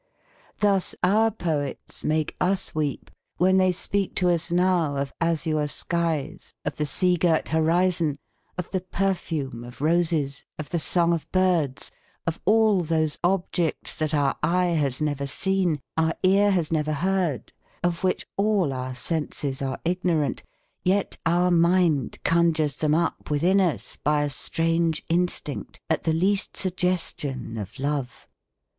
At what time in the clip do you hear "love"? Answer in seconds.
27.77-28.27